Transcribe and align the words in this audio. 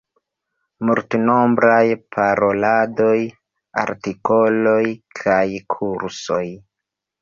Multnombraj 0.89 1.83
paroladoj, 2.17 3.15
artikoloj 3.87 4.83
kaj 5.25 5.43
kursoj. 5.81 6.45